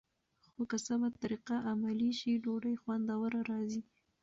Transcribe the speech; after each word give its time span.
خو 0.51 0.61
که 0.69 0.77
سمه 0.87 1.09
طریقه 1.21 1.55
عملي 1.71 2.11
شي، 2.19 2.31
ډوډۍ 2.43 2.75
خوندوره 2.81 3.39
راځي. 3.49 3.81